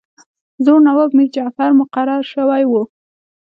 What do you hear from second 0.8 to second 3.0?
نواب میرجعفر مقرر شوی وو.